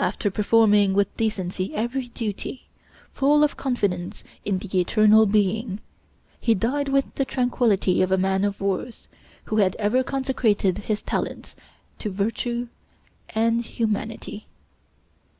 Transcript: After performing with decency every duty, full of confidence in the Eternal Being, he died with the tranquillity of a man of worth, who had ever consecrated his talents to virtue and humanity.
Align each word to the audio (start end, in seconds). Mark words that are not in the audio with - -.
After 0.00 0.28
performing 0.28 0.92
with 0.92 1.16
decency 1.16 1.72
every 1.72 2.08
duty, 2.08 2.64
full 3.12 3.44
of 3.44 3.56
confidence 3.56 4.24
in 4.44 4.58
the 4.58 4.80
Eternal 4.80 5.24
Being, 5.26 5.78
he 6.40 6.52
died 6.52 6.88
with 6.88 7.14
the 7.14 7.24
tranquillity 7.24 8.02
of 8.02 8.10
a 8.10 8.18
man 8.18 8.42
of 8.44 8.60
worth, 8.60 9.06
who 9.44 9.58
had 9.58 9.76
ever 9.76 10.02
consecrated 10.02 10.78
his 10.78 11.00
talents 11.00 11.54
to 12.00 12.10
virtue 12.10 12.66
and 13.36 13.64
humanity. 13.64 14.48